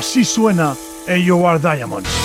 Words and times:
Así 0.00 0.24
suena 0.24 0.74
AOR 1.06 1.60
Diamonds. 1.60 2.19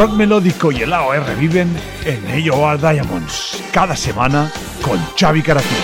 Rock 0.00 0.12
melódico 0.12 0.72
y 0.72 0.80
el 0.80 0.94
AOR 0.94 1.26
reviven 1.26 1.68
en 2.06 2.50
AOR 2.50 2.80
Diamonds, 2.80 3.62
cada 3.70 3.94
semana 3.94 4.50
con 4.80 4.98
Xavi 5.14 5.42
Caracol. 5.42 5.76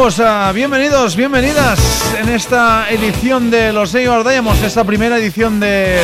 Ah, 0.00 0.52
bienvenidos, 0.54 1.16
bienvenidas 1.16 2.14
en 2.20 2.28
esta 2.28 2.88
edición 2.88 3.50
de 3.50 3.72
los 3.72 3.90
Señor 3.90 4.26
Diamonds, 4.26 4.62
esta 4.62 4.84
primera 4.84 5.18
edición 5.18 5.58
de 5.58 5.98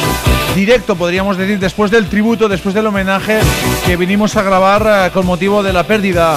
directo, 0.56 0.96
podríamos 0.96 1.36
decir, 1.36 1.60
después 1.60 1.92
del 1.92 2.08
tributo, 2.08 2.48
después 2.48 2.74
del 2.74 2.88
homenaje 2.88 3.38
que 3.86 3.96
vinimos 3.96 4.36
a 4.36 4.42
grabar 4.42 4.86
ah, 4.88 5.10
con 5.14 5.24
motivo 5.24 5.62
de 5.62 5.72
la 5.72 5.84
pérdida 5.84 6.36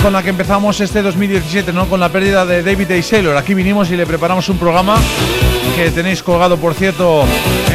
con 0.00 0.12
la 0.12 0.22
que 0.22 0.30
empezamos 0.30 0.80
este 0.80 1.02
2017, 1.02 1.72
¿no? 1.72 1.88
Con 1.88 1.98
la 1.98 2.10
pérdida 2.10 2.46
de 2.46 2.62
David 2.62 2.92
A. 2.92 3.02
Saylor. 3.02 3.36
Aquí 3.36 3.52
vinimos 3.52 3.90
y 3.90 3.96
le 3.96 4.06
preparamos 4.06 4.48
un 4.48 4.56
programa 4.56 4.96
que 5.74 5.90
tenéis 5.90 6.22
colgado, 6.22 6.56
por 6.58 6.74
cierto, 6.74 7.24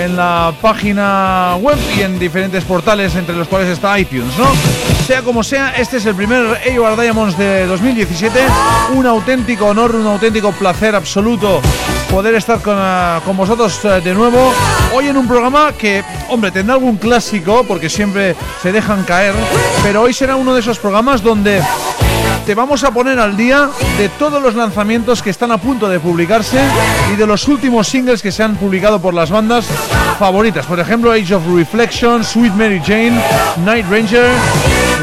en 0.02 0.16
la 0.16 0.54
página 0.62 1.58
web 1.62 1.78
y 1.96 2.02
en 2.02 2.18
diferentes 2.18 2.64
portales, 2.64 3.16
entre 3.16 3.36
los 3.36 3.48
cuales 3.48 3.70
está 3.70 3.98
iTunes, 4.00 4.36
¿no? 4.38 4.48
Sea 5.06 5.22
como 5.22 5.44
sea, 5.44 5.72
este 5.78 5.98
es 5.98 6.06
el 6.06 6.16
primer 6.16 6.46
AOR 6.46 7.00
Diamonds 7.00 7.38
de 7.38 7.66
2017. 7.68 8.40
Un 8.96 9.06
auténtico 9.06 9.68
honor, 9.68 9.96
un 9.96 10.08
auténtico 10.08 10.52
placer 10.54 10.96
absoluto 10.96 11.62
poder 12.10 12.36
estar 12.36 12.62
con, 12.62 12.76
ah, 12.78 13.22
con 13.24 13.38
vosotros 13.38 13.80
eh, 13.86 14.02
de 14.02 14.14
nuevo. 14.14 14.54
Hoy 14.94 15.08
en 15.08 15.18
un 15.18 15.28
programa 15.28 15.72
que, 15.72 16.04
hombre, 16.30 16.52
tendrá 16.52 16.76
algún 16.76 16.98
clásico, 16.98 17.64
porque 17.68 17.90
siempre 17.90 18.36
se 18.62 18.72
dejan 18.72 19.04
caer, 19.04 19.34
pero 19.84 20.02
hoy 20.02 20.14
será 20.14 20.36
uno 20.36 20.54
de 20.54 20.62
esos 20.62 20.80
programas 20.80 21.22
donde 21.22 21.62
te 22.46 22.56
vamos 22.56 22.84
a 22.84 22.92
poner 22.92 23.20
al 23.20 23.38
día 23.38 23.70
de 23.98 24.10
todos 24.10 24.42
los 24.42 24.56
lanzamientos 24.56 25.22
que 25.22 25.30
están 25.30 25.52
a 25.52 25.58
punto 25.58 25.88
de 25.88 26.00
publicarse 26.00 26.60
y 27.14 27.16
de 27.16 27.28
los 27.28 27.48
últimos 27.48 27.88
singles 27.88 28.22
que 28.22 28.32
se 28.32 28.44
han 28.44 28.56
publicado 28.56 29.00
por 29.02 29.14
las 29.14 29.30
bandas 29.30 29.66
favoritas. 30.18 30.66
Por 30.66 30.80
ejemplo, 30.80 31.12
Age 31.12 31.36
of 31.36 31.44
Reflection, 31.54 32.24
Sweet 32.24 32.54
Mary 32.54 32.82
Jane, 32.84 33.22
Night 33.66 33.86
Ranger, 33.90 34.30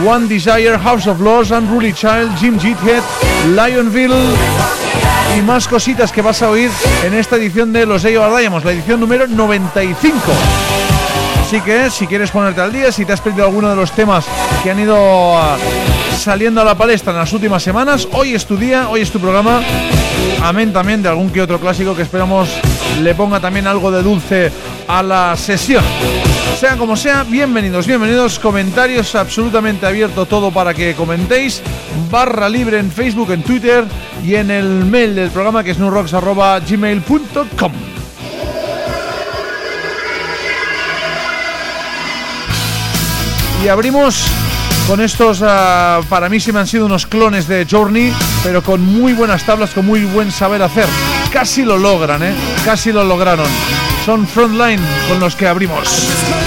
One 0.07 0.27
Desire, 0.27 0.79
House 0.79 1.07
of 1.07 1.21
Laws, 1.21 1.51
Unruly 1.51 1.93
Child, 1.93 2.37
Jim 2.39 2.59
Jithead, 2.59 3.03
Lionville 3.55 4.15
y 5.37 5.43
más 5.43 5.69
cositas 5.69 6.11
que 6.11 6.23
vas 6.23 6.43
a 6.43 6.51
oír 6.51 6.71
en 7.05 7.15
esta 7.15 7.37
edición 7.37 7.73
de 7.73 7.87
Los 7.87 8.05
Ellos 8.05 8.37
Diamonds, 8.39 8.65
la 8.65 8.73
edición 8.73 9.01
número 9.01 9.27
95. 9.27 10.19
Así 11.43 11.61
que 11.61 11.91
si 11.91 12.07
quieres 12.07 12.31
ponerte 12.31 12.61
al 12.61 12.73
día, 12.73 12.93
si 12.93 13.05
te 13.05 13.13
has 13.13 13.21
perdido 13.21 13.47
alguno 13.47 13.71
de 13.71 13.77
los 13.77 13.93
temas 13.93 14.27
que 14.63 14.71
han 14.71 14.81
ido 14.81 14.97
ah, 15.39 15.57
saliendo 16.19 16.61
a 16.61 16.65
la 16.65 16.77
palestra 16.77 17.13
en 17.13 17.19
las 17.19 17.33
últimas 17.33 17.63
semanas, 17.63 18.09
hoy 18.13 18.35
es 18.35 18.45
tu 18.45 18.57
día, 18.57 18.89
hoy 18.89 19.03
es 19.03 19.11
tu 19.11 19.21
programa. 19.21 19.61
Amén 20.43 20.73
también 20.73 21.03
de 21.03 21.09
algún 21.09 21.31
que 21.31 21.41
otro 21.41 21.61
clásico 21.61 21.95
que 21.95 22.03
esperamos 22.03 22.49
le 23.03 23.15
ponga 23.15 23.41
también 23.41 23.67
algo 23.67 23.91
de 23.91 24.03
dulce 24.03 24.51
a 24.89 25.03
la 25.03 25.37
sesión. 25.37 25.85
Sea 26.59 26.77
como 26.77 26.97
sea, 26.97 27.25
bienvenidos, 27.25 27.87
bienvenidos. 27.87 28.39
Comentarios 28.39 29.15
absolutamente 29.15 29.87
abierto 29.87 30.27
todo 30.27 30.51
para 30.51 30.75
que 30.75 30.95
comentéis. 30.95 31.63
Barra 32.11 32.49
libre 32.49 32.79
en 32.79 32.91
Facebook, 32.91 33.31
en 33.31 33.43
Twitter 33.43 33.85
y 34.25 34.35
en 34.35 34.51
el 34.51 34.85
mail 34.85 35.15
del 35.15 35.31
programa 35.31 35.63
que 35.63 35.71
es 35.71 35.79
nurrocks.gmail.com. 35.79 37.73
Y 43.65 43.69
abrimos 43.69 44.25
con 44.89 45.03
estos, 45.03 45.43
ah, 45.43 46.01
para 46.09 46.31
mí 46.31 46.41
sí 46.41 46.51
me 46.51 46.61
han 46.61 46.67
sido 46.67 46.87
unos 46.87 47.07
clones 47.07 47.47
de 47.47 47.67
Journey, 47.71 48.11
pero 48.43 48.63
con 48.63 48.81
muy 48.83 49.13
buenas 49.13 49.45
tablas, 49.45 49.71
con 49.71 49.85
muy 49.85 50.05
buen 50.07 50.33
saber 50.33 50.63
hacer. 50.63 50.87
Casi 51.31 51.63
lo 51.63 51.77
logran, 51.77 52.23
¿eh? 52.23 52.33
Casi 52.65 52.91
lo 52.91 53.05
lograron. 53.05 53.47
Son 54.07 54.27
Frontline 54.27 54.81
con 55.09 55.21
los 55.21 55.37
que 55.37 55.47
abrimos. 55.47 56.38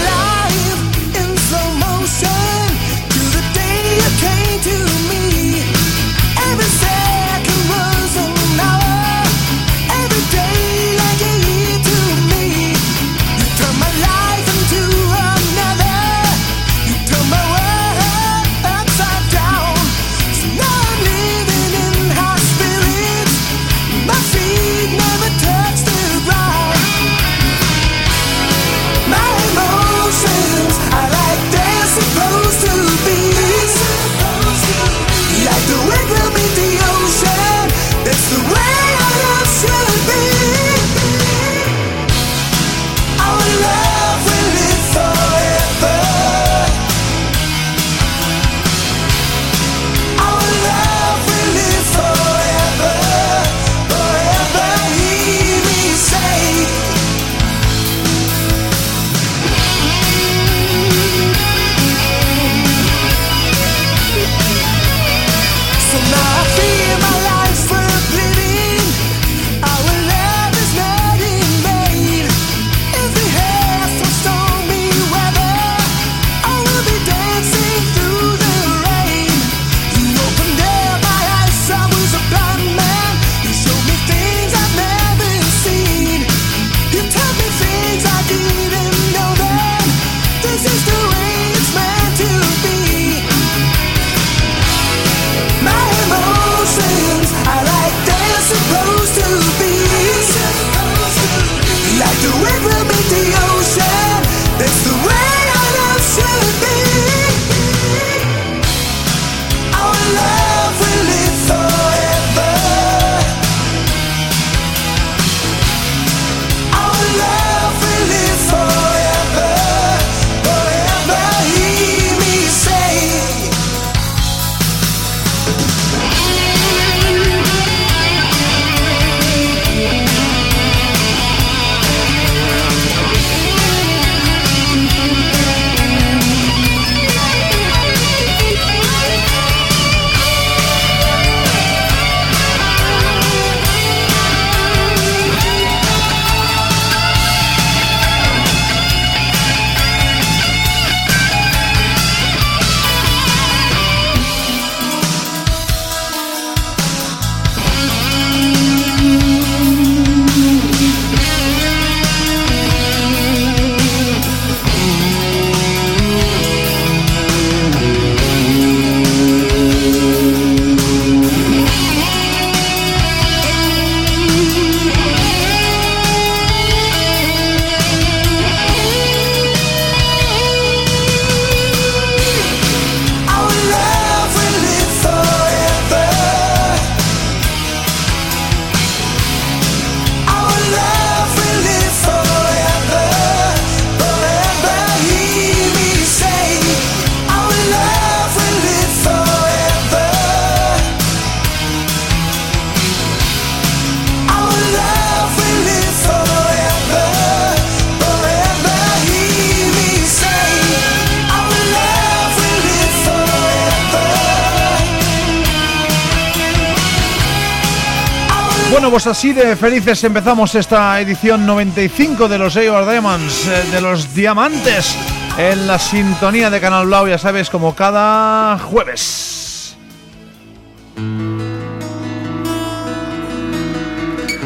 Pues 218.89 219.05
así 219.05 219.31
de 219.33 219.55
felices 219.55 220.03
empezamos 220.03 220.55
esta 220.55 220.99
edición 220.99 221.45
95 221.45 222.27
de 222.27 222.37
los 222.37 222.57
AOR 222.57 222.89
Diamonds, 222.89 223.47
eh, 223.47 223.63
de 223.71 223.81
los 223.81 224.15
diamantes, 224.15 224.95
en 225.37 225.67
la 225.67 225.77
sintonía 225.77 226.49
de 226.49 226.59
Canal 226.59 226.87
Blau, 226.87 227.07
ya 227.07 227.17
sabes, 227.17 227.49
como 227.49 227.75
cada 227.75 228.57
jueves. 228.57 229.77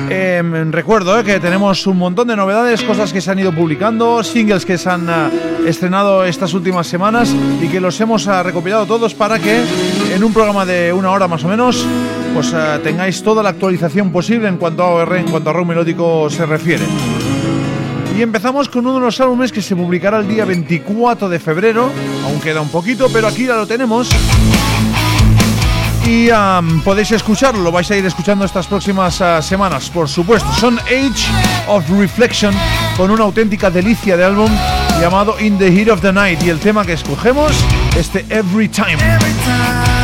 Em, 0.10 0.72
recuerdo 0.72 1.20
eh, 1.20 1.24
que 1.24 1.40
tenemos 1.40 1.88
un 1.88 1.98
montón 1.98 2.28
de 2.28 2.36
novedades, 2.36 2.84
cosas 2.84 3.12
que 3.12 3.22
se 3.22 3.32
han 3.32 3.40
ido 3.40 3.52
publicando, 3.52 4.24
singles 4.24 4.66
que 4.66 4.78
se 4.78 4.90
han 4.90 5.10
eh, 5.10 5.68
estrenado 5.68 6.24
estas 6.24 6.54
últimas 6.54 6.86
semanas 6.86 7.36
y 7.62 7.68
que 7.68 7.82
los 7.82 8.00
hemos 8.02 8.28
eh, 8.28 8.44
recopilado 8.44 8.86
todos 8.86 9.16
para 9.16 9.40
que 9.40 9.64
en 10.14 10.24
un 10.24 10.32
programa 10.32 10.66
de 10.66 10.94
una 10.94 11.10
hora 11.10 11.28
más 11.28 11.44
o 11.44 11.48
menos 11.48 11.88
pues 12.36 12.54
tengáis 12.84 13.24
toda 13.24 13.42
la 13.42 13.48
actualización 13.52 14.12
posible 14.12 14.50
en 14.50 14.58
cuanto 14.58 14.84
a 14.84 14.90
OR, 14.90 15.16
en 15.16 15.30
cuanto 15.30 15.52
a 15.52 15.54
rock 15.54 15.68
melódico 15.68 16.30
se 16.30 16.46
refiere. 16.46 16.84
Y 18.18 18.22
empezamos 18.22 18.68
con 18.68 18.86
uno 18.86 18.96
de 18.96 19.06
los 19.06 19.22
álbumes 19.22 19.54
que 19.54 19.62
se 19.62 19.74
publicará 19.74 20.20
el 20.20 20.28
día 20.28 20.44
24 20.44 21.30
de 21.30 21.40
febrero, 21.40 21.90
aún 22.26 22.42
queda 22.42 22.60
un 22.60 22.68
poquito, 22.68 23.08
pero 23.14 23.30
aquí 23.30 23.46
ya 23.46 23.56
lo 23.56 23.66
tenemos 23.66 24.10
y 26.06 26.30
podéis 26.84 27.12
escucharlo, 27.12 27.64
lo 27.64 27.72
vais 27.72 27.90
a 27.90 27.96
ir 27.96 28.06
escuchando 28.06 28.44
estas 28.44 28.68
próximas 28.68 29.22
ah, 29.22 29.42
semanas, 29.42 29.90
por 29.90 30.10
supuesto. 30.10 30.52
Son 30.60 30.78
Age 30.80 31.32
of 31.68 31.90
Reflection 31.90 32.54
con 32.98 33.12
una 33.12 33.24
auténtica 33.24 33.72
delicia 33.72 34.18
de 34.18 34.26
álbum 34.26 34.52
llamado 35.00 35.40
In 35.40 35.58
the 35.58 35.72
Heat 35.72 35.88
of 35.88 36.02
the 36.02 36.12
Night 36.12 36.44
y 36.44 36.50
el 36.50 36.60
tema 36.60 36.86
que 36.86 36.94
escogemos, 36.94 37.54
este 37.98 38.26
Every 38.30 38.68
Time. 38.68 38.98
el 39.02 39.95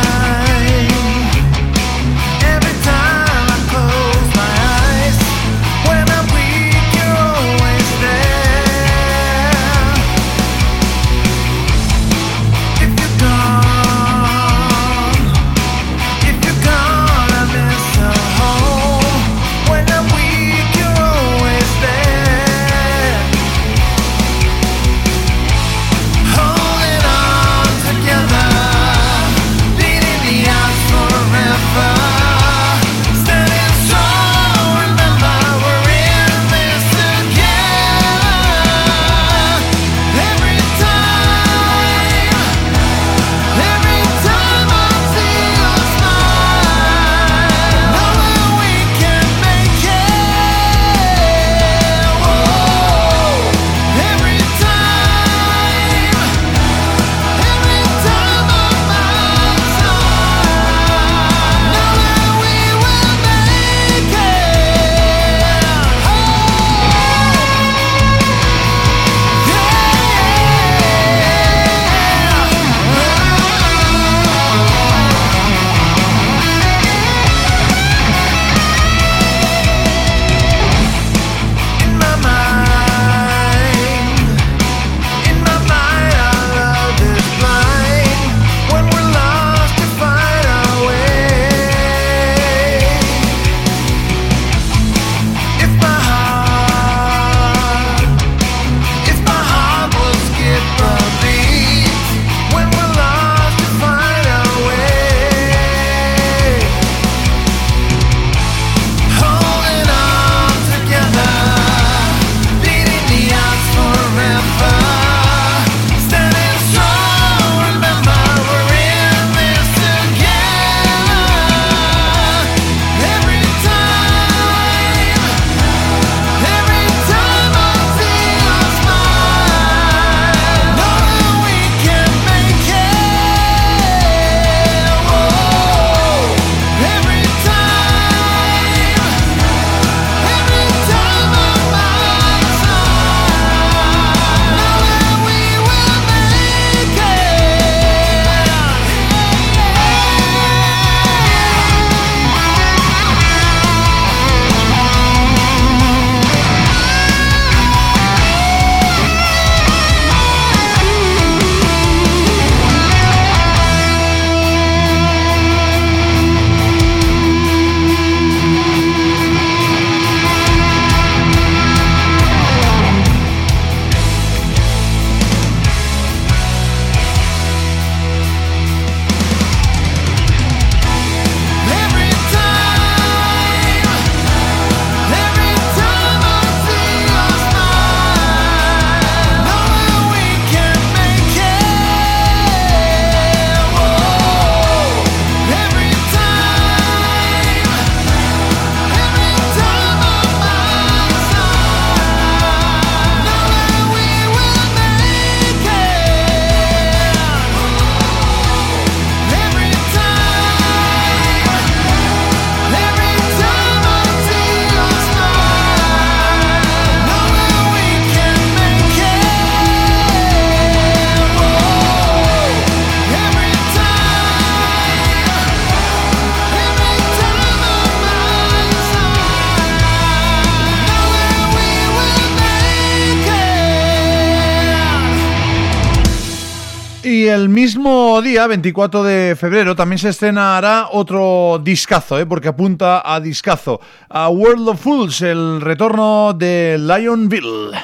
día, 238.31 238.47
24 238.47 239.03
de 239.03 239.35
febrero, 239.37 239.75
también 239.75 239.99
se 239.99 240.07
estrenará 240.07 240.87
otro 240.89 241.59
discazo, 241.61 242.17
¿eh? 242.17 242.25
porque 242.25 242.47
apunta 242.47 243.03
a 243.03 243.19
discazo, 243.19 243.81
a 244.09 244.29
World 244.29 244.69
of 244.69 244.79
Fools, 244.79 245.21
el 245.21 245.59
retorno 245.59 246.31
de 246.33 246.77
Lionville. 246.79 247.75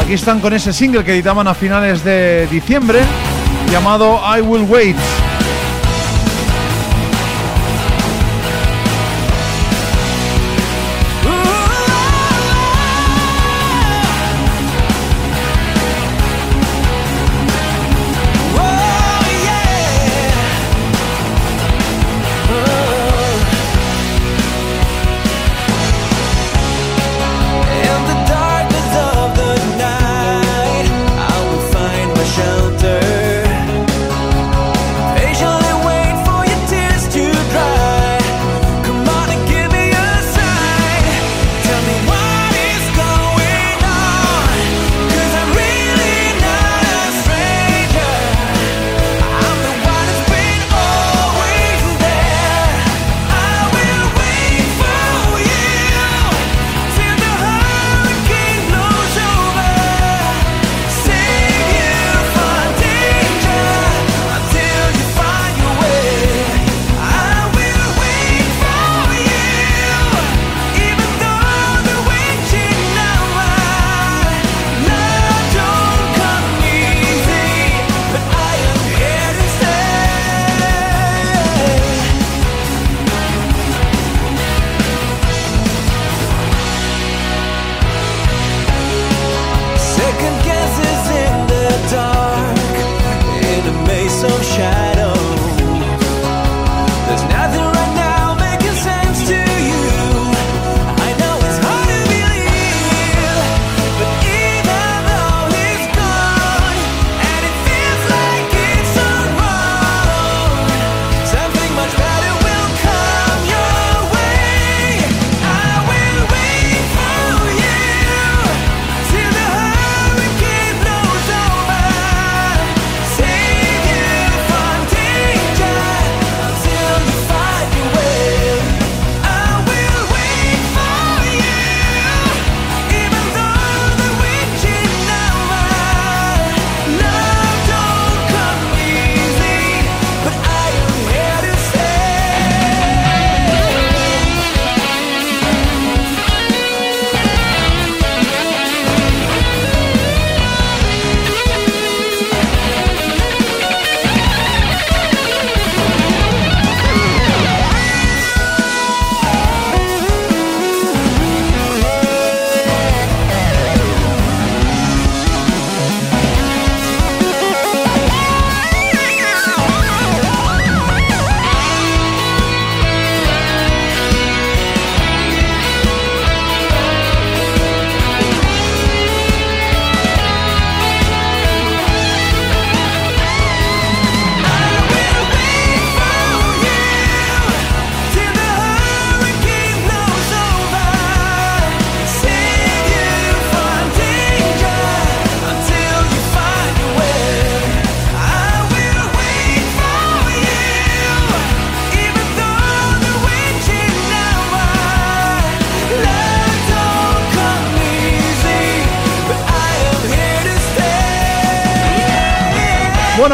Aquí 0.00 0.12
están 0.12 0.38
con 0.38 0.52
ese 0.52 0.72
single 0.72 1.02
que 1.02 1.12
editaban 1.12 1.48
a 1.48 1.54
finales 1.54 2.04
de 2.04 2.46
diciembre, 2.52 3.00
llamado 3.68 4.20
I 4.36 4.42
Will 4.42 4.66
Wait. 4.68 5.29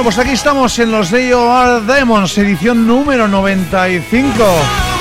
Pues 0.07 0.19
aquí 0.19 0.31
estamos 0.31 0.79
en 0.79 0.93
los 0.93 1.13
AOR 1.13 1.85
Diamonds, 1.85 2.39
edición 2.39 2.87
número 2.87 3.27
95. 3.27 4.37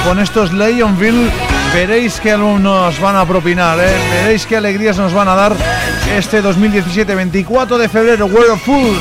Con 0.03 0.19
estos 0.19 0.51
Leonville 0.51 1.29
veréis 1.75 2.19
qué 2.19 2.31
álbum 2.31 2.63
nos 2.63 2.99
van 2.99 3.15
a 3.15 3.23
propinar, 3.23 3.79
¿eh? 3.79 3.93
veréis 4.09 4.47
qué 4.47 4.57
alegrías 4.57 4.97
nos 4.97 5.13
van 5.13 5.27
a 5.27 5.35
dar 5.35 5.55
este 6.17 6.41
2017, 6.41 7.13
24 7.13 7.77
de 7.77 7.87
febrero, 7.87 8.25
World 8.25 8.53
of 8.53 8.63
Fools. 8.63 8.97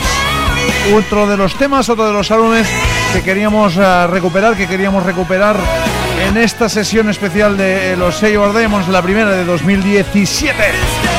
Otro 0.94 1.26
de 1.26 1.38
los 1.38 1.54
temas, 1.54 1.88
otro 1.88 2.06
de 2.06 2.12
los 2.12 2.30
álbumes 2.30 2.68
que 3.14 3.22
queríamos 3.22 3.74
eh, 3.78 4.06
recuperar, 4.06 4.58
que 4.58 4.66
queríamos 4.66 5.04
recuperar 5.04 5.56
en 6.28 6.36
esta 6.36 6.68
sesión 6.68 7.08
especial 7.08 7.56
de 7.56 7.96
los 7.96 8.22
AOR 8.22 8.54
Diamonds, 8.54 8.88
la 8.88 9.00
primera 9.00 9.30
de 9.30 9.46
2017. 9.46 11.13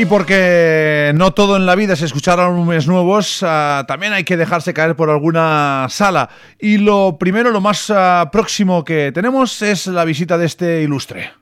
Y 0.00 0.06
porque 0.06 1.12
no 1.14 1.34
todo 1.34 1.56
en 1.56 1.66
la 1.66 1.74
vida 1.74 1.92
es 1.92 2.00
escuchar 2.00 2.40
álbumes 2.40 2.86
nuevos, 2.86 3.40
ah, 3.42 3.84
también 3.86 4.14
hay 4.14 4.24
que 4.24 4.38
dejarse 4.38 4.72
caer 4.72 4.96
por 4.96 5.10
alguna 5.10 5.88
sala. 5.90 6.30
Y 6.58 6.78
lo 6.78 7.18
primero, 7.18 7.50
lo 7.50 7.60
más 7.60 7.92
ah, 7.94 8.30
próximo 8.32 8.82
que 8.82 9.12
tenemos 9.12 9.60
es 9.60 9.86
la 9.88 10.06
visita 10.06 10.38
de 10.38 10.46
este 10.46 10.80
ilustre. 10.80 11.32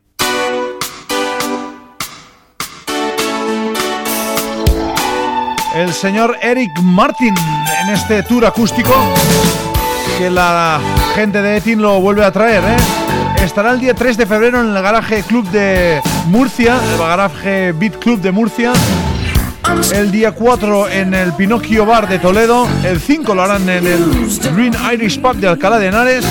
El 5.76 5.92
señor 5.92 6.36
Eric 6.42 6.70
Martin 6.82 7.36
en 7.84 7.94
este 7.94 8.24
tour 8.24 8.44
acústico 8.44 8.92
que 10.18 10.30
la 10.30 10.80
gente 11.14 11.40
de 11.40 11.58
Etin 11.58 11.80
lo 11.80 12.00
vuelve 12.00 12.24
a 12.24 12.32
traer, 12.32 12.64
¿eh? 12.64 13.07
Estará 13.44 13.72
el 13.72 13.80
día 13.80 13.94
3 13.94 14.16
de 14.16 14.26
febrero 14.26 14.60
en 14.60 14.74
el 14.76 14.82
Garaje 14.82 15.22
Club 15.22 15.48
de 15.50 16.00
Murcia, 16.26 16.78
el 16.92 16.98
Garaje 16.98 17.72
Beat 17.72 17.96
Club 17.96 18.20
de 18.20 18.32
Murcia. 18.32 18.72
El 19.92 20.10
día 20.10 20.32
4 20.32 20.88
en 20.88 21.14
el 21.14 21.32
Pinocchio 21.34 21.84
Bar 21.84 22.08
de 22.08 22.18
Toledo. 22.18 22.66
El 22.84 23.00
5 23.00 23.34
lo 23.34 23.42
harán 23.42 23.68
en 23.68 23.86
el 23.86 24.04
Green 24.54 24.74
Irish 24.92 25.20
Pub 25.20 25.36
de 25.36 25.48
Alcalá 25.48 25.78
de 25.78 25.88
Henares. 25.88 26.24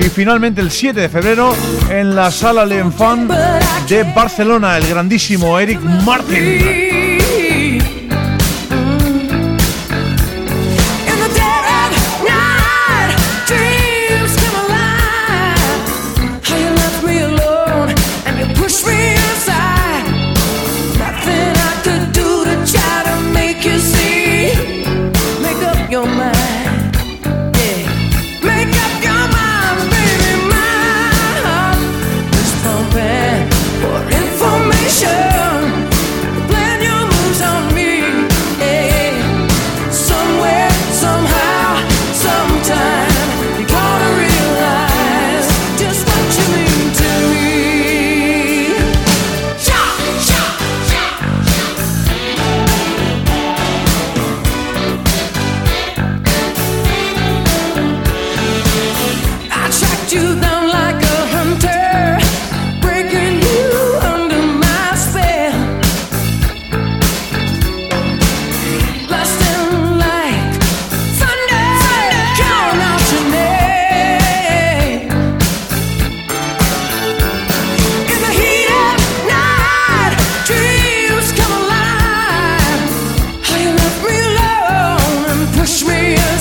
Y 0.00 0.08
finalmente 0.08 0.60
el 0.60 0.70
7 0.70 1.00
de 1.00 1.08
febrero 1.08 1.54
en 1.90 2.14
la 2.14 2.30
Sala 2.30 2.64
L'Enfant 2.64 3.30
de 3.88 4.02
Barcelona, 4.14 4.76
el 4.76 4.86
grandísimo 4.86 5.58
Eric 5.58 5.80
Martin. 6.04 6.87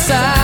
passar. 0.07 0.36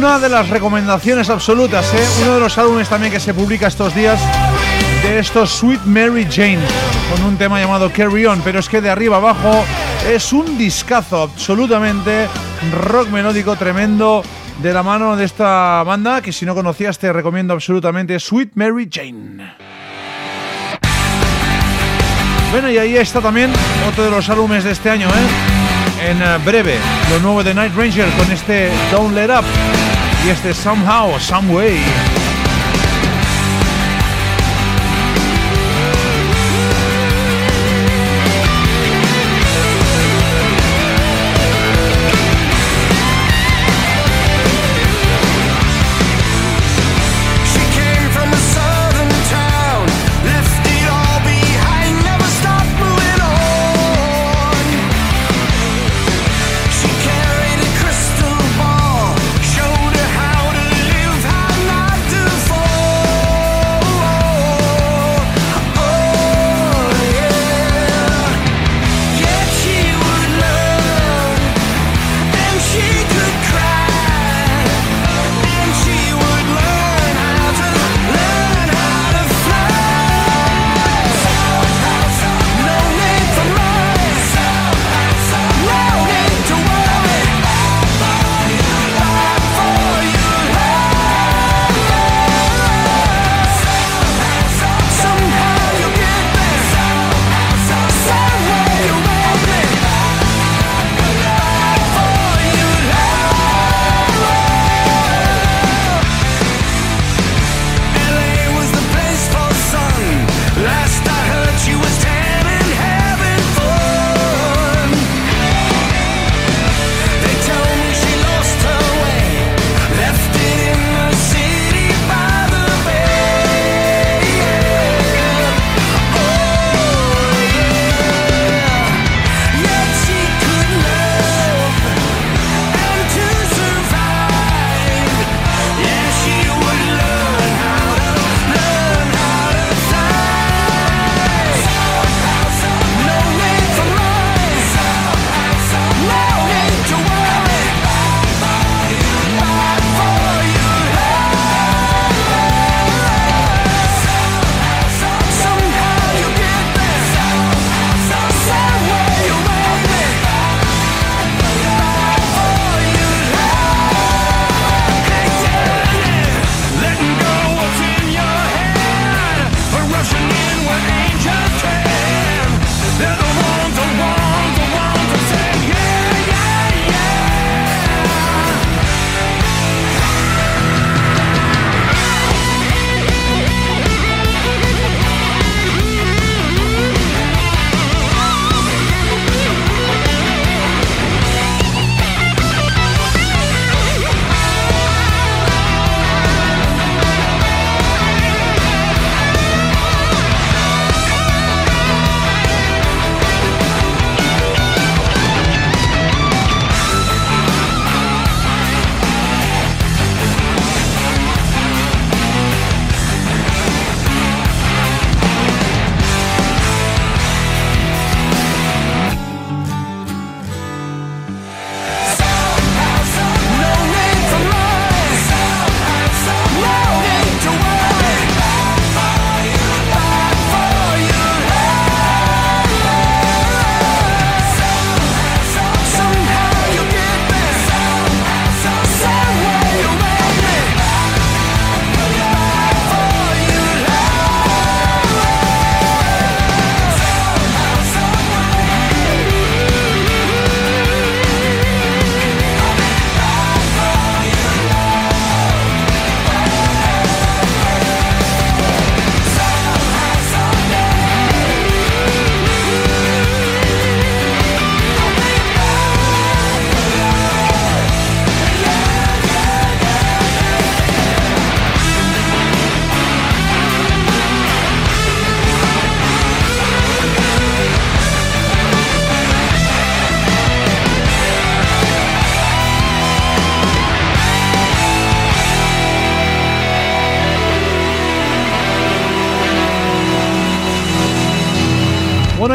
Una 0.00 0.18
de 0.18 0.30
las 0.30 0.48
recomendaciones 0.48 1.28
absolutas, 1.28 1.92
¿eh? 1.92 2.22
uno 2.22 2.34
de 2.36 2.40
los 2.40 2.56
álbumes 2.56 2.88
también 2.88 3.12
que 3.12 3.20
se 3.20 3.34
publica 3.34 3.66
estos 3.66 3.94
días 3.94 4.18
de 5.02 5.18
estos 5.18 5.50
Sweet 5.50 5.82
Mary 5.84 6.26
Jane, 6.30 6.60
con 7.10 7.22
un 7.26 7.36
tema 7.36 7.60
llamado 7.60 7.92
Carry 7.92 8.24
On, 8.24 8.40
pero 8.40 8.60
es 8.60 8.68
que 8.70 8.80
de 8.80 8.88
arriba 8.88 9.18
abajo 9.18 9.62
es 10.08 10.32
un 10.32 10.56
discazo 10.56 11.24
absolutamente 11.24 12.28
rock 12.82 13.10
melódico 13.10 13.56
tremendo 13.56 14.22
de 14.62 14.72
la 14.72 14.82
mano 14.82 15.16
de 15.16 15.26
esta 15.26 15.82
banda 15.82 16.22
que 16.22 16.32
si 16.32 16.46
no 16.46 16.54
conocías 16.54 16.98
te 16.98 17.12
recomiendo 17.12 17.52
absolutamente 17.52 18.18
Sweet 18.18 18.52
Mary 18.54 18.88
Jane. 18.90 19.54
Bueno, 22.52 22.70
y 22.70 22.78
ahí 22.78 22.96
está 22.96 23.20
también 23.20 23.52
otro 23.86 24.04
de 24.04 24.10
los 24.10 24.26
álbumes 24.30 24.64
de 24.64 24.70
este 24.70 24.88
año, 24.88 25.08
¿eh? 25.08 25.59
En 26.02 26.22
eh, 26.22 26.38
breve, 26.44 26.76
lo 27.10 27.18
nuevo 27.20 27.44
de 27.44 27.52
Night 27.54 27.74
Ranger 27.76 28.08
con 28.18 28.30
este 28.32 28.70
Don't 28.90 29.14
Let 29.14 29.30
Up 29.30 29.44
y 30.26 30.30
este 30.30 30.54
Somehow, 30.54 31.18
Some 31.20 31.52
Way. 31.52 32.29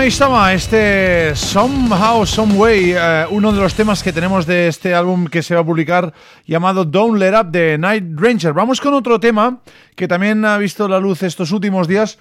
Ahí 0.05 0.09
estaba 0.09 0.53
este 0.53 1.35
Somehow, 1.35 2.27
Someway, 2.27 2.93
eh, 2.95 3.25
uno 3.31 3.51
de 3.51 3.59
los 3.59 3.73
temas 3.73 4.03
que 4.03 4.13
tenemos 4.13 4.45
de 4.45 4.67
este 4.67 4.93
álbum 4.93 5.25
que 5.25 5.41
se 5.41 5.55
va 5.55 5.61
a 5.61 5.65
publicar 5.65 6.13
llamado 6.45 6.85
Don't 6.85 7.17
Let 7.17 7.35
Up 7.35 7.47
de 7.47 7.75
Night 7.79 8.03
Ranger. 8.15 8.53
Vamos 8.53 8.79
con 8.79 8.93
otro 8.93 9.19
tema 9.19 9.61
que 9.95 10.07
también 10.07 10.45
ha 10.45 10.59
visto 10.59 10.87
la 10.87 10.99
luz 10.99 11.23
estos 11.23 11.51
últimos 11.51 11.87
días 11.87 12.19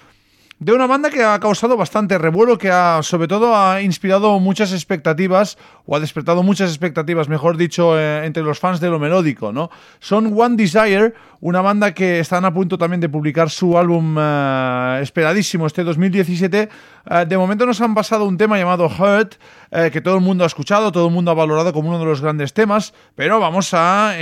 de 0.57 0.71
una 0.71 0.87
banda 0.87 1.09
que 1.09 1.21
ha 1.21 1.37
causado 1.41 1.75
bastante 1.75 2.17
revuelo, 2.17 2.57
que 2.57 2.69
ha, 2.71 3.03
sobre 3.03 3.27
todo 3.27 3.55
ha 3.57 3.81
inspirado 3.81 4.39
muchas 4.39 4.71
expectativas, 4.71 5.57
o 5.85 5.97
ha 5.97 5.99
despertado 5.99 6.43
muchas 6.43 6.69
expectativas, 6.69 7.27
mejor 7.27 7.57
dicho, 7.57 7.99
eh, 7.99 8.25
entre 8.25 8.41
los 8.41 8.59
fans 8.59 8.79
de 8.79 8.89
lo 8.89 8.97
melódico, 8.97 9.51
¿no? 9.51 9.69
Son 9.99 10.33
One 10.33 10.55
Desire, 10.55 11.13
una 11.41 11.59
banda 11.59 11.93
que 11.93 12.19
están 12.19 12.45
a 12.45 12.53
punto 12.53 12.77
también 12.77 13.01
de 13.01 13.09
publicar 13.09 13.49
su 13.49 13.77
álbum 13.77 14.15
eh, 14.17 14.99
esperadísimo 15.01 15.67
este 15.67 15.83
2017. 15.83 16.69
Eh, 17.09 17.25
de 17.27 17.37
momento 17.37 17.65
nos 17.65 17.81
han 17.81 17.93
pasado 17.93 18.23
un 18.23 18.37
tema 18.37 18.57
llamado 18.57 18.85
Hurt, 18.85 19.35
que 19.91 19.99
todo 19.99 20.15
el 20.15 20.21
mundo 20.21 20.45
ha 20.45 20.47
escuchado, 20.47 20.89
todo 20.89 21.07
el 21.07 21.13
mundo 21.13 21.31
ha 21.31 21.33
valorado 21.33 21.73
como 21.73 21.89
uno 21.89 21.99
de 21.99 22.05
los 22.05 22.21
grandes 22.21 22.53
temas, 22.53 22.93
pero 23.13 23.41
vamos 23.41 23.71
a 23.73 24.13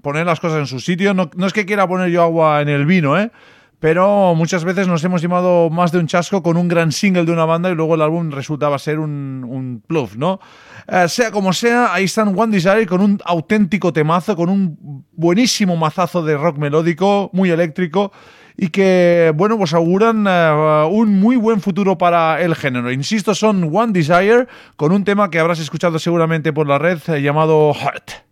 poner 0.00 0.24
las 0.24 0.40
cosas 0.40 0.60
en 0.60 0.66
su 0.66 0.80
sitio. 0.80 1.12
No, 1.12 1.30
no 1.36 1.46
es 1.46 1.52
que 1.52 1.66
quiera 1.66 1.86
poner 1.86 2.08
yo 2.08 2.22
agua 2.22 2.62
en 2.62 2.70
el 2.70 2.86
vino, 2.86 3.20
¿eh? 3.20 3.30
Pero 3.80 4.34
muchas 4.34 4.64
veces 4.64 4.88
nos 4.88 5.04
hemos 5.04 5.22
llevado 5.22 5.70
más 5.70 5.92
de 5.92 5.98
un 5.98 6.06
chasco 6.06 6.42
con 6.42 6.56
un 6.56 6.68
gran 6.68 6.92
single 6.92 7.24
de 7.24 7.32
una 7.32 7.44
banda 7.44 7.70
y 7.70 7.74
luego 7.74 7.94
el 7.94 8.02
álbum 8.02 8.30
resultaba 8.30 8.78
ser 8.78 8.98
un, 8.98 9.44
un 9.48 9.82
bluff, 9.88 10.16
¿no? 10.16 10.40
Eh, 10.86 11.08
sea 11.08 11.30
como 11.30 11.52
sea, 11.52 11.92
ahí 11.92 12.04
están 12.04 12.38
One 12.38 12.52
Desire 12.52 12.86
con 12.86 13.00
un 13.00 13.20
auténtico 13.24 13.92
temazo, 13.92 14.34
con 14.36 14.48
un 14.48 15.04
buenísimo 15.12 15.76
mazazo 15.76 16.22
de 16.22 16.36
rock 16.36 16.58
melódico, 16.58 17.30
muy 17.32 17.50
eléctrico 17.50 18.12
y 18.60 18.70
que, 18.70 19.32
bueno, 19.36 19.56
pues 19.56 19.72
auguran 19.72 20.26
eh, 20.28 20.88
un 20.90 21.20
muy 21.20 21.36
buen 21.36 21.60
futuro 21.60 21.96
para 21.96 22.42
el 22.42 22.56
género. 22.56 22.90
Insisto, 22.90 23.32
son 23.34 23.70
One 23.72 23.92
Desire 23.92 24.48
con 24.74 24.90
un 24.90 25.04
tema 25.04 25.30
que 25.30 25.38
habrás 25.38 25.60
escuchado 25.60 26.00
seguramente 26.00 26.52
por 26.52 26.66
la 26.66 26.78
red 26.78 26.98
eh, 27.06 27.22
llamado 27.22 27.72
Heart. 27.72 28.27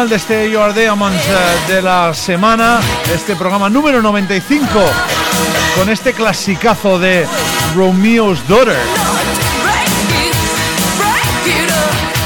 Final 0.00 0.08
de 0.08 0.16
este 0.16 0.50
You 0.50 0.60
Are 0.60 0.72
Diamonds 0.72 1.22
eh, 1.28 1.72
de 1.74 1.82
la 1.82 2.14
semana, 2.14 2.80
este 3.14 3.36
programa 3.36 3.68
número 3.68 4.00
95, 4.00 4.66
con 5.76 5.90
este 5.90 6.14
clasicazo 6.14 6.98
de 6.98 7.26
Romeo's 7.76 8.48
Daughter. 8.48 8.78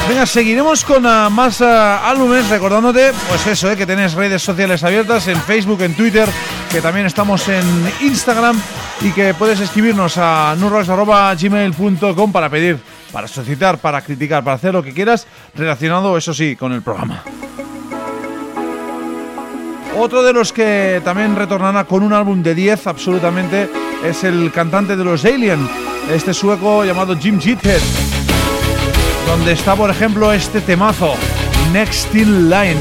Venga, 0.08 0.24
seguiremos 0.24 0.84
con 0.84 1.04
uh, 1.04 1.30
más 1.30 1.60
uh, 1.62 1.64
álbumes, 1.64 2.48
recordándote, 2.48 3.12
pues 3.28 3.44
eso, 3.48 3.68
eh, 3.72 3.76
que 3.76 3.86
tenéis 3.86 4.12
redes 4.12 4.40
sociales 4.40 4.84
abiertas 4.84 5.26
en 5.26 5.40
Facebook, 5.40 5.82
en 5.82 5.94
Twitter, 5.94 6.28
que 6.70 6.80
también 6.80 7.06
estamos 7.06 7.48
en 7.48 7.64
Instagram 8.02 8.56
y 9.00 9.10
que 9.10 9.34
puedes 9.34 9.58
escribirnos 9.58 10.16
a 10.16 10.54
nurrocks.gmail.com 10.56 12.30
para 12.30 12.48
pedir 12.48 12.78
para 13.14 13.28
solicitar, 13.28 13.78
para 13.78 14.02
criticar, 14.02 14.42
para 14.42 14.56
hacer 14.56 14.72
lo 14.72 14.82
que 14.82 14.92
quieras, 14.92 15.28
relacionado, 15.54 16.18
eso 16.18 16.34
sí, 16.34 16.56
con 16.56 16.72
el 16.72 16.82
programa. 16.82 17.22
Otro 19.96 20.22
de 20.24 20.32
los 20.32 20.52
que 20.52 21.00
también 21.04 21.36
retornará 21.36 21.84
con 21.84 22.02
un 22.02 22.12
álbum 22.12 22.42
de 22.42 22.54
10 22.54 22.88
absolutamente 22.88 23.70
es 24.04 24.24
el 24.24 24.50
cantante 24.52 24.96
de 24.96 25.04
los 25.04 25.24
Alien, 25.24 25.68
este 26.12 26.34
sueco 26.34 26.84
llamado 26.84 27.16
Jim 27.16 27.40
Jithead, 27.40 27.80
donde 29.26 29.52
está 29.52 29.76
por 29.76 29.90
ejemplo 29.90 30.32
este 30.32 30.60
temazo, 30.60 31.14
Next 31.72 32.14
in 32.14 32.50
Line. 32.50 32.80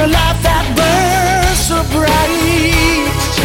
A 0.00 0.06
light 0.06 0.38
that 0.42 0.64
burns 0.76 1.58
so 1.58 1.82
bright. 1.92 3.37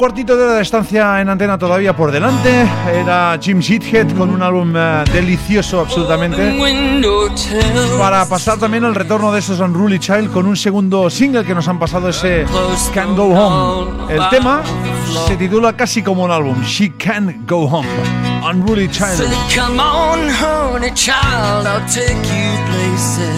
Cuartito 0.00 0.34
de 0.34 0.54
de 0.54 0.62
estancia 0.62 1.20
en 1.20 1.28
antena 1.28 1.58
todavía 1.58 1.94
por 1.94 2.10
delante. 2.10 2.66
Era 2.90 3.38
Jim 3.38 3.58
Sheethead 3.58 4.16
con 4.16 4.30
un 4.30 4.42
álbum 4.42 4.72
eh, 4.74 5.04
delicioso 5.12 5.78
absolutamente. 5.78 6.58
Para 7.98 8.24
pasar 8.24 8.58
también 8.58 8.84
el 8.84 8.94
retorno 8.94 9.30
de 9.30 9.40
esos 9.40 9.60
Unruly 9.60 9.98
Child 9.98 10.32
con 10.32 10.46
un 10.46 10.56
segundo 10.56 11.10
single 11.10 11.44
que 11.44 11.54
nos 11.54 11.68
han 11.68 11.78
pasado 11.78 12.08
ese 12.08 12.46
Can't 12.94 13.14
Go 13.14 13.24
Home. 13.24 14.14
El 14.14 14.26
tema 14.30 14.62
se 15.26 15.36
titula 15.36 15.74
casi 15.74 16.02
como 16.02 16.24
un 16.24 16.30
álbum, 16.30 16.62
She 16.62 16.94
Can't 16.96 17.46
Go 17.46 17.66
Home. 17.66 17.86
Unruly 18.42 18.88
Child. 18.88 19.30
Come 19.54 19.78
on, 19.82 20.30
honey 20.30 20.94
child, 20.94 21.66
I'll 21.66 21.86
take 21.86 22.16
you 22.16 22.56
places 22.70 23.28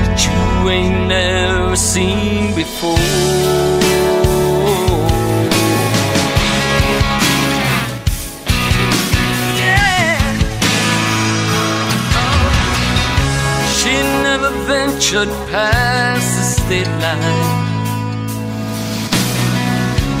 that 0.00 0.16
you 0.24 0.70
ain't 0.70 1.08
never 1.08 1.76
seen 1.76 2.54
before. 2.54 3.77
Ventured 15.10 15.34
pass 15.48 16.36
the 16.36 16.42
state 16.62 16.86
line. 17.00 17.66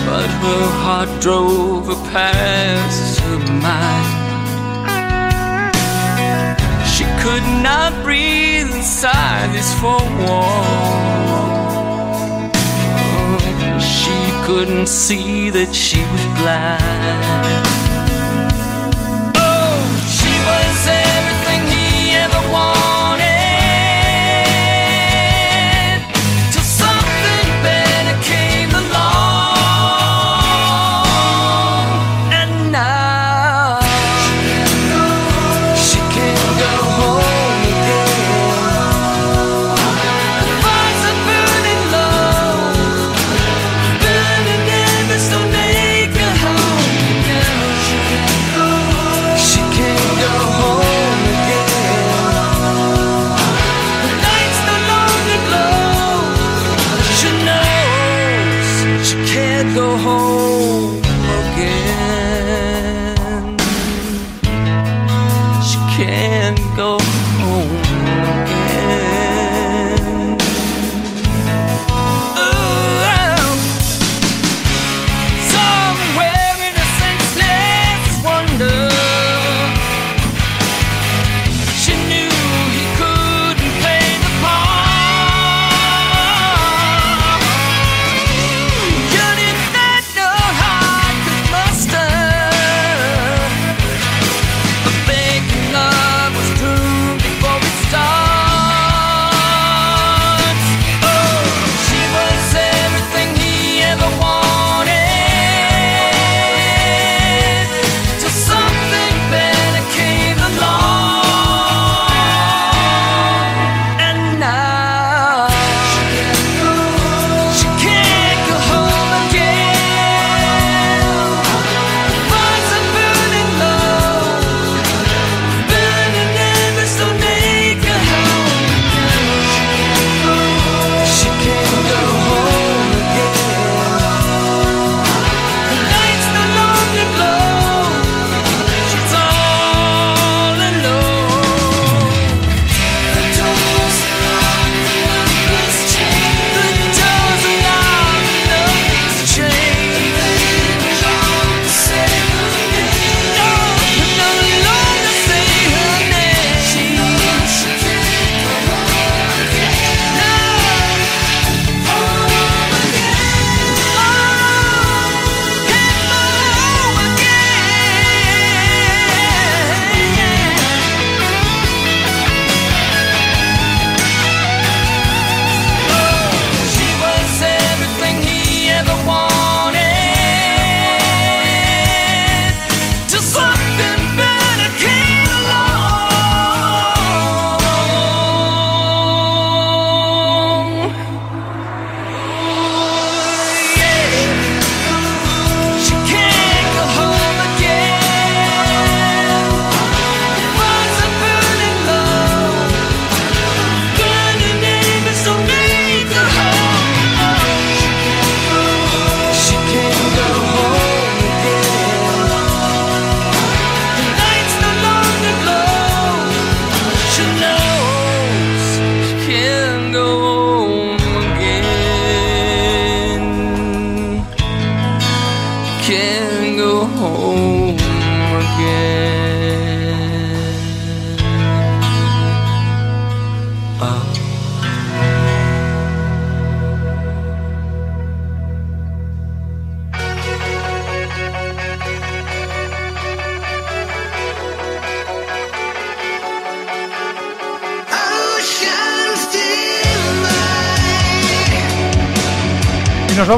But 0.06 0.28
her 0.42 0.66
heart 0.82 1.20
drove 1.20 1.86
her 1.86 2.10
past 2.10 3.20
her 3.20 3.38
mind. 3.60 4.16
She 6.88 7.04
could 7.22 7.46
not 7.62 7.92
breathe 8.02 8.74
inside 8.74 9.52
these 9.52 9.72
four 9.74 10.00
walls. 10.24 10.98
She 13.82 14.16
couldn't 14.46 14.88
see 14.88 15.50
that 15.50 15.74
she 15.74 16.00
was 16.00 16.24
blind. 16.40 17.77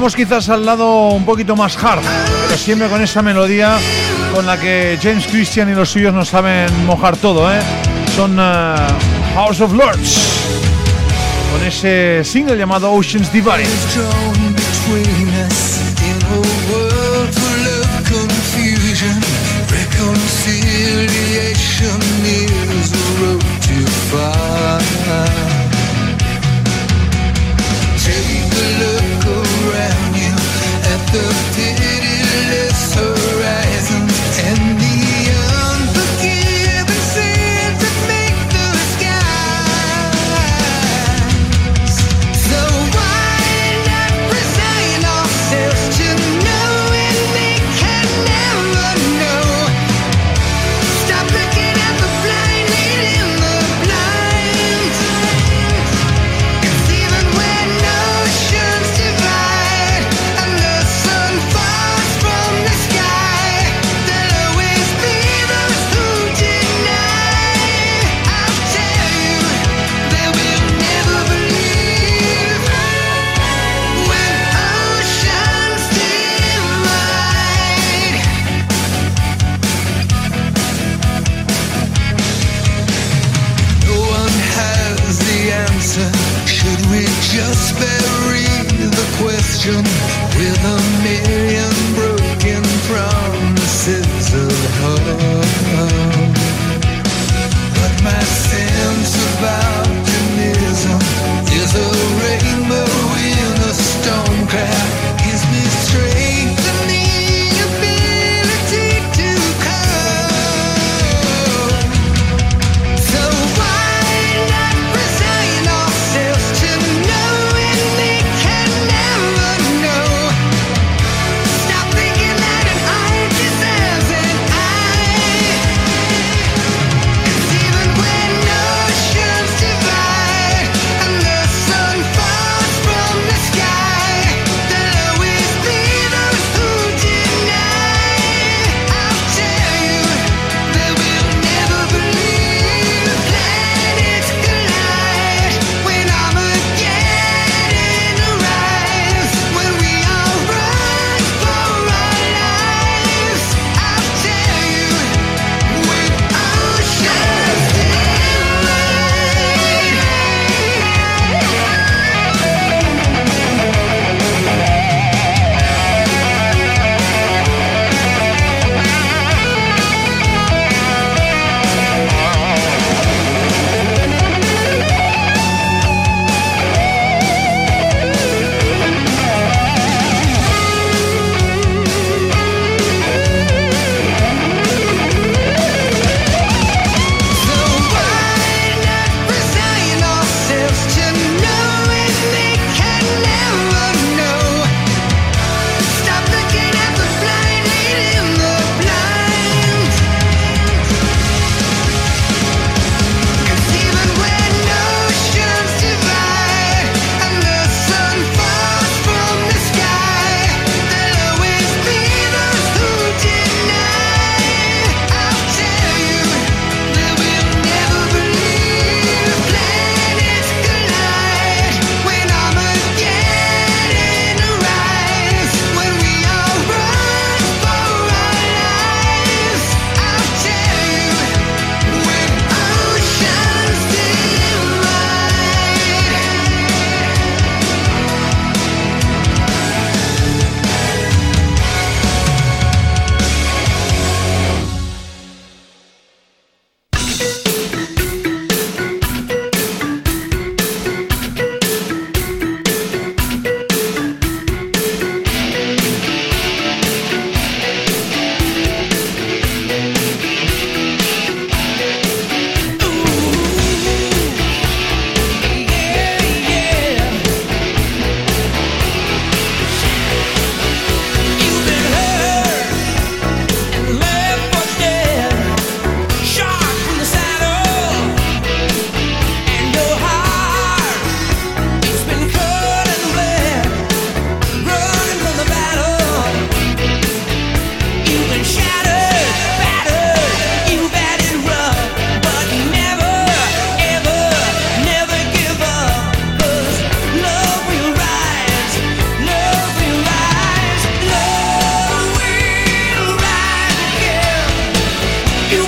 Vamos 0.01 0.17
quizás 0.17 0.49
al 0.49 0.65
lado 0.65 1.09
un 1.09 1.27
poquito 1.27 1.55
más 1.55 1.77
hard, 1.77 2.01
pero 2.47 2.59
siempre 2.59 2.89
con 2.89 3.03
esa 3.03 3.21
melodía 3.21 3.77
con 4.35 4.47
la 4.47 4.59
que 4.59 4.99
James 5.03 5.27
Christian 5.27 5.69
y 5.69 5.75
los 5.75 5.91
suyos 5.91 6.15
nos 6.15 6.31
saben 6.31 6.87
mojar 6.87 7.19
todo, 7.19 7.53
¿eh? 7.53 7.61
Son 8.17 8.39
uh, 8.39 8.77
House 9.35 9.61
of 9.61 9.75
Lords, 9.75 10.19
con 11.53 11.67
ese 11.67 12.25
single 12.25 12.57
llamado 12.57 12.91
Oceans 12.91 13.31
Divide. 13.31 13.67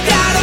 grado 0.04 0.41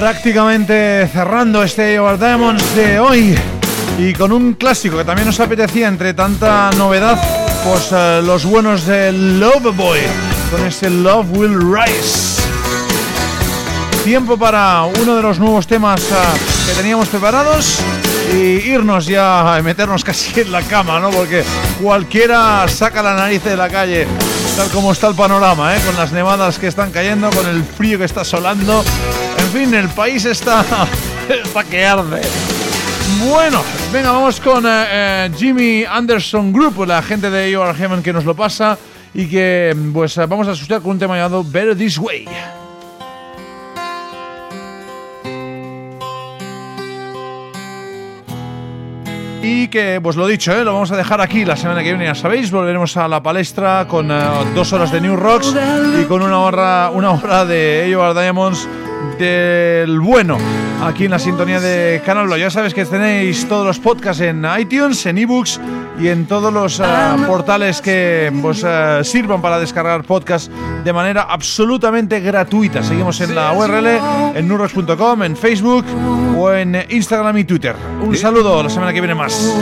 prácticamente 0.00 1.06
cerrando 1.12 1.62
este 1.62 2.00
Over 2.00 2.18
Diamonds 2.18 2.74
de 2.74 2.98
hoy 2.98 3.34
y 3.98 4.14
con 4.14 4.32
un 4.32 4.54
clásico 4.54 4.96
que 4.96 5.04
también 5.04 5.26
nos 5.26 5.38
apetecía 5.40 5.88
entre 5.88 6.14
tanta 6.14 6.70
novedad, 6.78 7.18
pues 7.62 7.90
eh, 7.92 8.22
los 8.24 8.46
buenos 8.46 8.86
de 8.86 9.12
Love 9.12 9.76
Boy 9.76 10.00
con 10.50 10.64
este 10.64 10.88
Love 10.88 11.26
Will 11.32 11.58
Rise. 11.60 12.40
Tiempo 14.02 14.38
para 14.38 14.84
uno 14.84 15.16
de 15.16 15.20
los 15.20 15.38
nuevos 15.38 15.66
temas 15.66 16.00
eh, 16.00 16.14
que 16.66 16.72
teníamos 16.72 17.08
preparados 17.08 17.80
y 18.32 18.70
irnos 18.70 19.04
ya 19.04 19.54
a 19.54 19.60
meternos 19.60 20.02
casi 20.06 20.40
en 20.40 20.50
la 20.50 20.62
cama, 20.62 20.98
¿no? 20.98 21.10
Porque 21.10 21.44
cualquiera 21.78 22.66
saca 22.68 23.02
la 23.02 23.14
nariz 23.14 23.44
de 23.44 23.54
la 23.54 23.68
calle, 23.68 24.06
tal 24.56 24.70
como 24.70 24.92
está 24.92 25.08
el 25.08 25.14
panorama, 25.14 25.76
¿eh? 25.76 25.80
Con 25.84 25.94
las 25.96 26.10
nevadas 26.10 26.58
que 26.58 26.68
están 26.68 26.90
cayendo, 26.90 27.28
con 27.28 27.46
el 27.46 27.62
frío 27.62 27.98
que 27.98 28.04
está 28.04 28.24
solando. 28.24 28.82
Fin, 29.52 29.74
el 29.74 29.88
país 29.88 30.24
está, 30.26 30.64
está 31.28 31.64
que 31.64 31.84
arde. 31.84 32.20
Bueno, 33.28 33.62
venga, 33.92 34.12
vamos 34.12 34.38
con 34.38 34.64
eh, 34.64 34.68
eh, 34.88 35.30
Jimmy 35.36 35.84
Anderson 35.84 36.52
Group, 36.52 36.86
la 36.86 37.02
gente 37.02 37.30
de 37.30 37.50
You 37.50 37.60
Are 37.60 37.76
Heaven 37.76 38.00
que 38.00 38.12
nos 38.12 38.24
lo 38.24 38.36
pasa 38.36 38.78
y 39.12 39.26
que 39.26 39.76
pues 39.92 40.16
eh, 40.18 40.26
vamos 40.26 40.46
a 40.46 40.52
asustar 40.52 40.80
con 40.80 40.92
un 40.92 40.98
tema 41.00 41.16
llamado 41.16 41.42
Better 41.42 41.76
This 41.76 41.98
Way. 41.98 42.28
Y 49.42 49.66
que, 49.68 49.98
pues 50.00 50.14
lo 50.14 50.28
dicho, 50.28 50.52
¿eh? 50.52 50.62
lo 50.62 50.74
vamos 50.74 50.92
a 50.92 50.96
dejar 50.96 51.20
aquí 51.20 51.44
la 51.44 51.56
semana 51.56 51.82
que 51.82 51.88
viene, 51.88 52.04
ya 52.04 52.14
sabéis. 52.14 52.52
Volveremos 52.52 52.96
a 52.96 53.08
la 53.08 53.20
palestra 53.20 53.86
con 53.88 54.08
dos 54.54 54.72
horas 54.72 54.92
de 54.92 55.00
New 55.00 55.16
Rocks 55.16 55.56
y 56.00 56.04
con 56.04 56.22
una 56.22 56.38
hora, 56.38 56.90
una 56.94 57.10
hora 57.10 57.44
de 57.44 57.84
Diamonds 57.86 58.68
del 59.18 60.00
bueno 60.00 60.38
aquí 60.82 61.04
en 61.04 61.10
la 61.10 61.18
sintonía 61.18 61.60
de 61.60 62.02
Canal. 62.04 62.28
Ya 62.38 62.50
sabes 62.50 62.74
que 62.74 62.84
tenéis 62.84 63.46
todos 63.48 63.66
los 63.66 63.78
podcasts 63.78 64.22
en 64.22 64.46
iTunes, 64.58 65.04
en 65.06 65.18
ebooks 65.18 65.60
y 65.98 66.08
en 66.08 66.26
todos 66.26 66.52
los 66.52 66.80
eh, 66.80 66.84
portales 67.26 67.80
que 67.80 68.32
pues, 68.40 68.64
eh, 68.66 69.00
sirvan 69.04 69.42
para 69.42 69.58
descargar 69.58 70.04
podcasts 70.04 70.50
de 70.82 70.92
manera 70.92 71.22
absolutamente 71.22 72.20
gratuita. 72.20 72.82
Seguimos 72.82 73.20
en 73.20 73.34
la 73.34 73.52
URL 73.52 73.86
en 74.34 74.48
nurrocks.com, 74.48 75.22
en 75.22 75.36
Facebook 75.36 75.84
o 76.36 76.52
en 76.52 76.76
Instagram 76.88 77.36
y 77.38 77.44
Twitter. 77.44 77.76
Un 78.00 78.16
saludo, 78.16 78.62
la 78.62 78.70
semana 78.70 78.92
que 78.92 79.00
viene 79.00 79.14
más. 79.14 79.54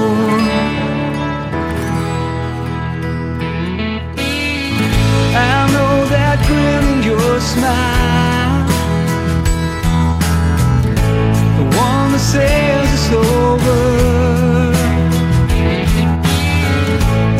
Says 12.33 12.93
it's 12.93 13.09
over. 13.11 13.85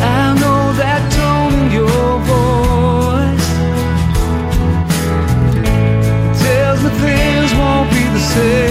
I 0.01 0.33
know 0.41 0.61
that 0.81 1.01
tone 1.15 1.53
in 1.61 1.67
your 1.79 2.11
voice. 2.33 3.49
Tells 6.41 6.79
me 6.83 6.89
things 7.05 7.51
won't 7.59 7.87
be 7.91 8.03
the 8.15 8.23
same 8.33 8.68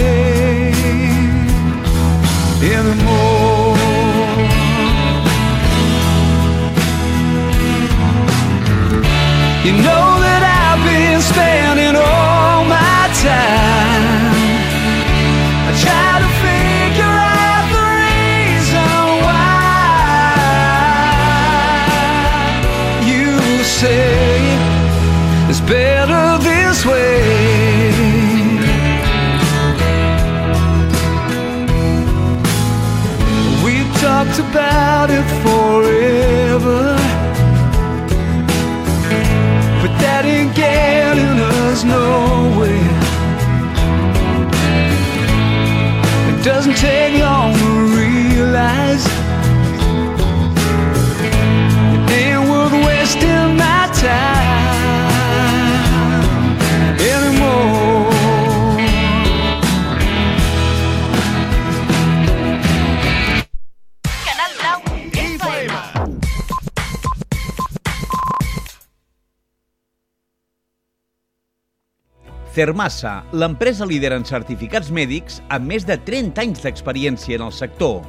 Cermassa, 72.59 73.21
l'empresa 73.31 73.85
líder 73.87 74.09
en 74.11 74.25
certificats 74.27 74.89
mèdics 74.91 75.37
amb 75.55 75.69
més 75.71 75.85
de 75.87 75.95
30 75.95 76.41
anys 76.43 76.65
d'experiència 76.65 77.37
en 77.37 77.45
el 77.45 77.53
sector. 77.55 78.01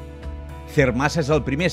Cermassa 0.75 1.21
és 1.23 1.29
el 1.31 1.45
primer 1.47 1.69